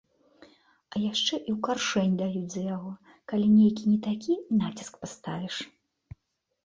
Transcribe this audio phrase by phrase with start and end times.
[0.43, 2.91] А яшчэ і ў каршэнь даюць за яго,
[3.35, 5.55] калі нейкі не такі націск паставіш.